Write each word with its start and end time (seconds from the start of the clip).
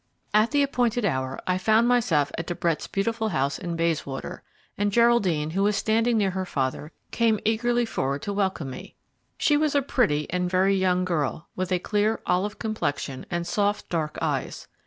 At 0.33 0.49
the 0.49 0.63
appointed 0.63 1.05
hour, 1.05 1.39
I 1.45 1.59
found 1.59 1.87
myself 1.87 2.31
at 2.35 2.47
De 2.47 2.55
Brett's 2.55 2.87
beautiful 2.87 3.29
house 3.29 3.59
in 3.59 3.75
Bayswater, 3.75 4.41
and 4.75 4.91
Geraldine, 4.91 5.51
who 5.51 5.61
was 5.61 5.75
standing 5.75 6.17
near 6.17 6.31
her 6.31 6.43
father, 6.43 6.91
came 7.11 7.39
eagerly 7.45 7.85
forward 7.85 8.23
to 8.23 8.33
welcome 8.33 8.71
me. 8.71 8.95
She 9.37 9.55
was 9.57 9.75
a 9.75 9.81
pretty 9.83 10.27
and 10.31 10.49
very 10.49 10.75
young 10.75 11.05
girl, 11.05 11.49
with 11.55 11.71
a 11.71 11.77
clear, 11.77 12.19
olive 12.25 12.57
complexion 12.57 13.27
and 13.29 13.45
soft, 13.45 13.89
dark 13.89 14.17
eyes. 14.23 14.67